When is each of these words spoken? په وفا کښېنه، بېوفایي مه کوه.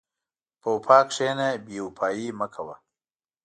په 0.61 0.67
وفا 0.75 0.99
کښېنه، 1.07 1.47
بېوفایي 1.65 2.27
مه 2.39 2.47
کوه. 2.55 2.75